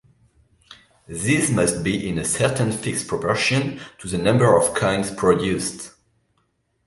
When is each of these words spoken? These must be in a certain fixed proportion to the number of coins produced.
These 1.07 1.51
must 1.51 1.83
be 1.83 2.09
in 2.09 2.17
a 2.17 2.25
certain 2.25 2.71
fixed 2.71 3.07
proportion 3.07 3.79
to 3.99 4.07
the 4.07 4.17
number 4.17 4.57
of 4.59 4.73
coins 4.73 5.11
produced. 5.13 5.91